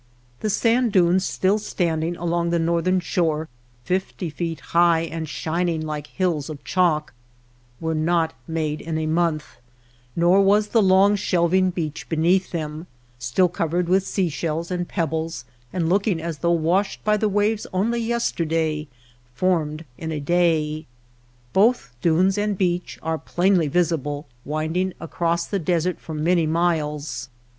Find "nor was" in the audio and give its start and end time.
10.15-10.69